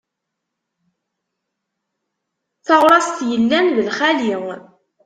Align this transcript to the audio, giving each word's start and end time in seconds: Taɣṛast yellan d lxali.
Taɣṛast 2.65 3.17
yellan 3.29 3.65
d 3.75 3.77
lxali. 3.87 4.35